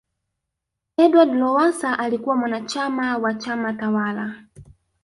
edward 0.97 1.29
Lowasa 1.33 1.99
alikuwa 1.99 2.35
mwanachama 2.37 3.17
wa 3.17 3.33
chama 3.33 3.73
tawala 3.73 4.43